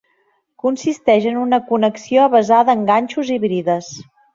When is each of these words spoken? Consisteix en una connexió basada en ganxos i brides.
Consisteix 0.63 1.29
en 1.33 1.37
una 1.43 1.61
connexió 1.69 2.27
basada 2.39 2.79
en 2.79 2.87
ganxos 2.93 3.35
i 3.39 3.43
brides. 3.49 3.97